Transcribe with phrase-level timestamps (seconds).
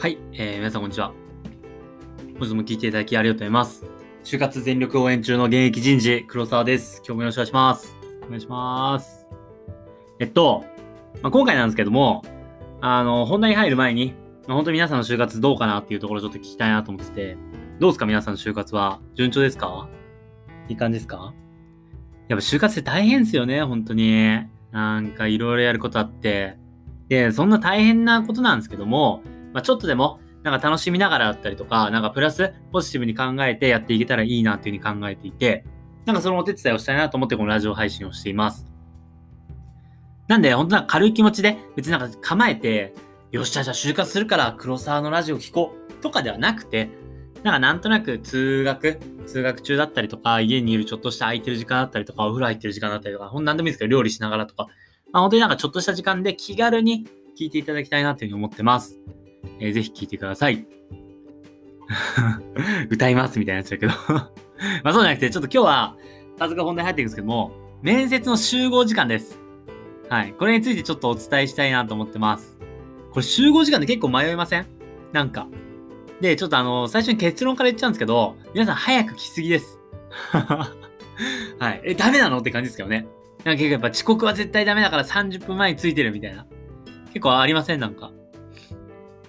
[0.00, 1.12] はい、えー、皆さんこんにちは。
[2.38, 3.84] 本日も聞いていただきありがとうございます。
[4.22, 7.02] 就活全力応援中の現役人事、黒沢です。
[7.04, 7.96] 今日もよろしくお願いします。
[8.24, 9.26] お願いします。
[10.20, 10.64] えっと、
[11.20, 12.24] まあ、今回なんですけども、
[12.80, 14.14] あの、本題に入る前に、
[14.46, 17.36] まあ、本当に皆さんの就活どうかなっていうところちょっと聞きたいなと思ってて、
[17.80, 19.00] どうですか皆さんの就活は？
[19.14, 19.88] 順調ですか？
[20.68, 21.34] いい感じですか？
[22.28, 24.46] やっぱ就活って大変ですよね、本当に。
[24.70, 26.56] なんかいろいろやることあって。
[27.08, 35.64] で、そんな大変なことなんですけども、まあ、ちょっとでも、なんか楽しみながらだったりとか、なんかプラスポジティブに考えてやっていけたらいいなっていうふうに考えていて、
[36.06, 38.66] なんかそのお手伝いをしたいなと思ってこのラジオ配信をしています。
[40.28, 42.94] なんで、本当は軽い気持ちで、別になんか構えて、
[43.30, 46.90] よっしゃ、じゃあ就活するから黒沢のラジオ聞こうとかではなくて、
[47.42, 54.66] なんかなんとなく通学、通学中だったりとか、家にいるちょっとした空いてる時間だったりとか、お風呂入ってる時間だったりとか、ほんなんでもいいですけど、料理しながらとか、
[55.12, 57.06] まあ、本当になんかちょっとした時間で気軽に
[57.38, 58.98] 聞いていただきたいなというふうに思ってます。
[59.60, 60.66] えー、ぜひ聞いてください。
[62.90, 63.92] 歌いますみたいになっちゃうけど
[64.84, 65.96] まあそうじゃなくて、ちょっと今日は、
[66.38, 69.40] 早速本題入っていくんですけども、面接の集合時間です。
[70.08, 70.32] はい。
[70.32, 72.58] これについてちょっとお伝えしたいなと思ってます。
[73.10, 74.66] これ集合時間で結構迷いません？
[75.12, 75.46] なんか。
[76.20, 79.78] で、ちょっとあの、最初に結論から言っちゃうんですけど、皆さん早く来すぎです。
[80.32, 81.80] はい。
[81.84, 83.06] え、ダメなのって感じですけどね。
[83.44, 86.46] なんか結構やっぱ遅刻は絶対ダメだから30分前についてるみたいな。
[87.08, 87.80] 結構ありません？
[87.80, 88.10] なんか。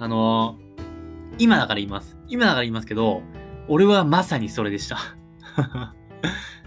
[0.00, 2.16] あのー、今だから言います。
[2.26, 3.22] 今だから言いますけど、
[3.68, 4.96] 俺はまさにそれでした。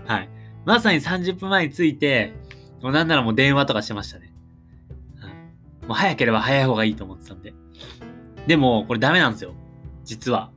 [0.05, 0.29] はい。
[0.65, 2.33] まさに30分前に着いて、
[2.83, 4.31] もうなんならもう電話とかしてましたね。
[5.19, 5.33] はい
[5.87, 7.55] もう早ければ早い方がいいと思ってたんで。
[8.45, 9.55] でも、これダメなんですよ。
[10.05, 10.51] 実は。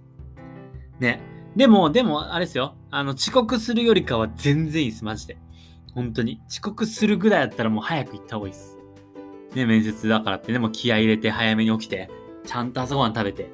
[1.00, 1.20] ね。
[1.56, 2.76] でも、でも、あれですよ。
[2.90, 5.38] あの、遅刻するよりかは全然いいです、マジで。
[5.94, 6.42] 本当に。
[6.46, 8.76] 遅刻するぐらいだったらもう早く行った方がいいです。
[9.54, 12.10] ね、面接だからってね、もう気合入れて早めに起きて、
[12.46, 13.50] ちゃんと朝ごはん食べて、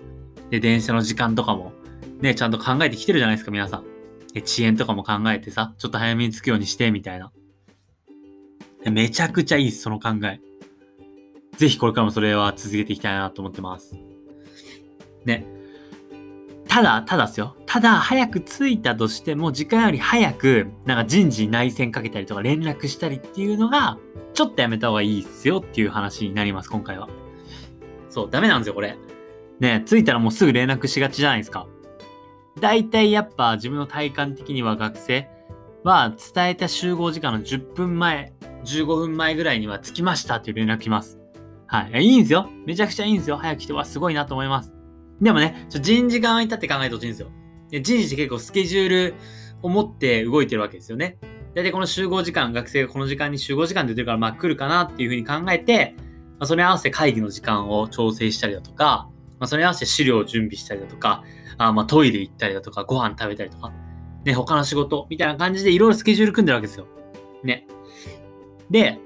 [0.51, 1.73] で、電車の時間とかも、
[2.21, 3.85] ね、ちゃんと考えてきてるじゃないですか、皆さん。
[4.33, 7.33] で、遅延とかも考えてさ、ちょっと早めに着くようにして、みたいな。
[8.91, 10.41] めちゃくちゃいいっす、その考え。
[11.57, 13.97] ぜひこれからもそれは続けていきたいなと思ってます。
[15.25, 15.47] ね。
[16.67, 17.55] ただ、ただっすよ。
[17.67, 23.99] ただ、早く着いたとしても、時間より早く、なんか人事に内線かけたりとか連絡したりっていうのが、
[24.33, 27.09] ちょっとやめた方がいいっすよっていう話になります、今回は。
[28.13, 28.99] そう、ダメなんですよ、これ。
[29.59, 31.67] ね、着いたらもうすぐ連絡しがちじゃないですか。
[32.61, 35.31] 大体やっぱ自分の体感的には学生
[35.83, 38.35] は伝えた集合時間の10分前、
[38.65, 41.19] 15分前ぐらいには着きましたっていう連絡来ます。
[41.67, 42.05] はい。
[42.05, 42.51] いいんですよ。
[42.67, 43.39] めちゃくちゃいいんですよ。
[43.39, 44.75] 早く来てはすごいなと思います。
[45.23, 47.29] でもね、ちょ人事側に立って考えてほしいんですよ。
[47.71, 49.15] 人事って結構スケジュール
[49.63, 51.17] を持って動いてるわけですよね。
[51.55, 55.95] 大体この集合時間、学生がこの時間に集合時間って言ってるから、まあ来るかなっていうふうに考えて、
[56.43, 59.09] まあ、それに合わせて会議の時間を調整したりだとか、
[59.39, 61.23] まあ、それに合わせて資料を準備したりだとか、
[61.57, 63.73] あまトイレ行ったりだとか、ご飯食べたりとか、
[64.25, 66.89] ね、他の仕事みたいな感じでいろいろスケジュール組んでるわけですよ。
[67.45, 67.69] ね。
[68.71, 68.99] で、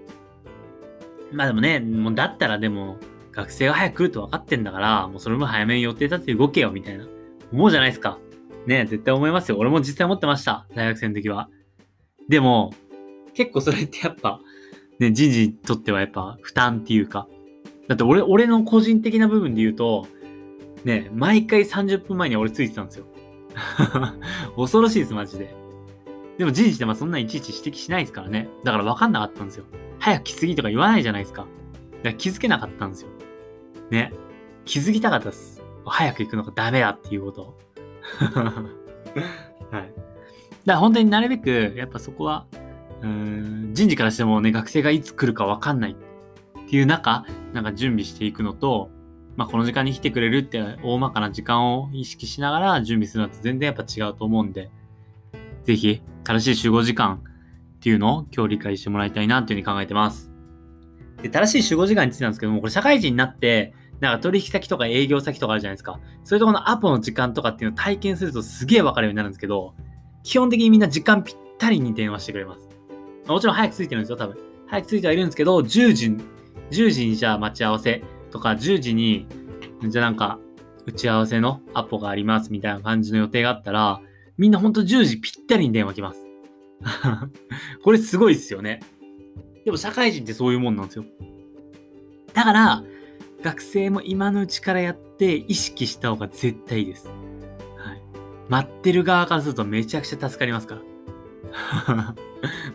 [1.30, 2.97] まあでもね、もうだったらでも、
[3.32, 7.06] 学生が早く来ると分かってんだから、もうそれも早めに予定立てて動けよ、みたいな。
[7.53, 8.18] 思うじゃないですか。
[8.66, 9.58] ね、絶対思いますよ。
[9.58, 10.66] 俺も実際思ってました。
[10.74, 11.50] 大学生の時は。
[12.30, 12.72] でも、
[13.34, 14.41] 結構それってやっぱ、
[14.99, 17.29] ね、人事にとってはやっぱ負担っていうか。
[17.89, 20.07] だって俺、俺の個人的な部分で言うと、
[20.84, 23.07] ね、毎回30分前に俺ついてたんですよ。
[24.57, 25.55] 恐ろしいです、マジで。
[26.39, 28.49] でも人事ってまあそんないちいち指摘しないですからね。
[28.65, 29.65] だから分かんなかったんですよ。
[29.99, 31.43] 早く来すぎとか言わないじゃないですか。
[31.43, 31.51] だか
[32.05, 33.09] ら気づけなかったんですよ。
[33.91, 34.13] ね。
[34.65, 35.63] 気づきたかったです。
[35.84, 37.59] 早く行くのがダメだっていうこと。
[38.31, 38.47] はい。
[39.73, 39.89] だか
[40.67, 42.47] ら本当になるべく、やっぱそこは、
[43.03, 48.91] うん、人事からしてもね、学生がいつ来るかわかんないっていう中、なんか準備していくのと、
[49.37, 54.71] まあ、この時間に来てくれるって大まかな時間を意識しながら準備するのと全然やっぱ違うと思うんで、
[55.65, 57.22] ぜひ、正しい集合時間
[57.77, 60.33] っていうのを今日理解してもらいたいなというふうに考えてます。
[61.22, 66.01] で、正しい集合時間についてなんですけども、これ社会人になって、なんか取引先とか営業先とかあるじゃないですか。
[66.25, 69.75] そういうとこのアポの時間とかっていうのを体験するとすげえわかるようになるんですけど、
[70.22, 72.66] 基本的にみんな時間ぴったりに電話してくれます。
[73.27, 74.37] もちろん早く着いてるんですよ、多分。
[74.67, 76.17] 早く着いてはいるんですけど、10時、
[76.71, 79.27] 10時にじゃあ待ち合わせとか、10時に、
[79.89, 80.39] じゃあなんか、
[80.87, 84.01] 打ち合わせのアポがありますみたいな感じの予定があったら、
[84.39, 86.27] みんなほんと10時ぴったりに電話来ます。
[87.83, 88.81] これすごいっすよね。
[89.65, 91.05] でも社会人ってそういうもんなんですよ。
[92.34, 92.84] だから、
[93.43, 97.09] 学生も今のうちからやって意識した方が絶対いいです。
[97.09, 98.03] はい。
[98.49, 100.81] 待ってる側からするとめちゃくちゃ助かりますか
[101.89, 102.15] ら。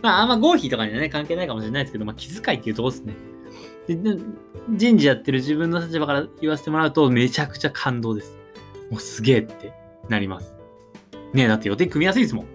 [0.02, 3.14] まあ、あんま合否とかにはね、関係ないかもしれないですけど、まあ、気遣いっていうとこですね。
[3.88, 3.96] で
[4.70, 8.36] 人事やってる自分の立場から言わせてもらうと、めちゃくちゃ感動です。
[8.90, 9.72] もうすげえって
[10.08, 10.56] なります。
[11.32, 12.46] ねえ、だって予定組みやすいですもん。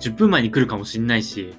[0.00, 1.54] 10分前に来るかもしんないし、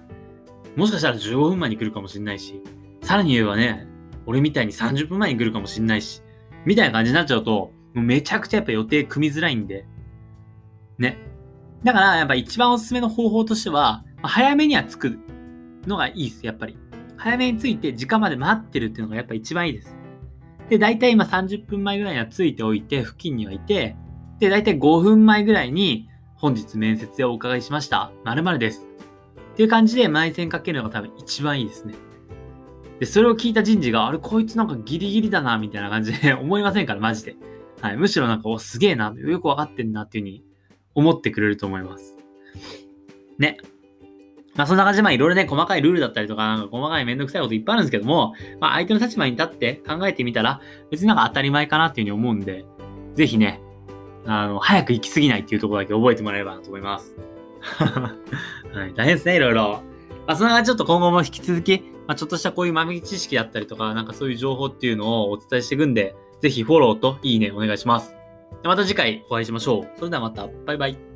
[0.75, 2.61] もしかしたら15分前に来るかもしんないし、
[3.01, 3.87] さらに言えばね、
[4.25, 6.21] 俺みたいに30分前に来るかもしんないし、
[6.65, 9.85] みたいな感じになっちゃうと、もうめちゃくちゃやっぱ予定組みづらいんで、
[10.97, 11.17] ね。
[11.83, 15.19] だから、やっぱ一番おすすめの方法としては、早めには着く
[15.85, 16.77] のがいいです、やっぱり。
[17.17, 19.97] 早めに着いて時間まで待ってるっていうのがやっぱ一番いいです。
[20.69, 23.97] で、大体今30分前ぐらいには着いておいて、付近にはいて、
[24.39, 28.11] で、大体5分前ぐらいに、本日面接でお伺いしました。
[28.25, 28.87] 〇〇です。
[29.53, 31.95] っていう感じで前線かけるのが多分一番いいですね。
[32.99, 37.35] で、それを聞いた人事が、あれ、こいつなんかギリギリだな、みたいな感じで思いませんから、マジで。
[37.81, 37.97] はい。
[37.97, 40.52] むしろなんか、お、すげえな、よくわかってんな、っていう風に
[40.95, 42.15] 思ってくれると思います。
[43.37, 43.57] ね。
[44.55, 50.61] まあそんな感じで、まあいろいろね、細かいルールだったりとか、なんか細かいめんどくさいこといっぱいあるんですけども、まあ相手の立場に立って考えてみたら、
[50.91, 52.65] 別になんか当たり前かなっていうふうに思うんで、
[53.15, 53.61] ぜひね、
[54.25, 57.15] あの、早く行き過ぎないっていうところだけ覚えてもらえればなと思います。
[58.73, 59.81] はい、大変ですね、いろいろ。
[60.27, 68.15] まあそんな感じちょっと今後も引き続き、まあちょっとしたこういう豆知識だったりとか、なんかそういう情報っていうのをお伝えしていくんで、ぜひフォローといいねお願いします。
[68.63, 69.89] また次回お会いしましょう。
[69.97, 71.12] それではまた、バイバイ。